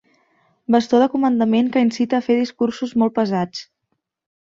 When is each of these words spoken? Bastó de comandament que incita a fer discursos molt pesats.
Bastó 0.75 1.01
de 1.03 1.09
comandament 1.17 1.71
que 1.77 1.85
incita 1.89 2.19
a 2.21 2.25
fer 2.31 2.41
discursos 2.43 2.99
molt 3.03 3.19
pesats. 3.23 3.67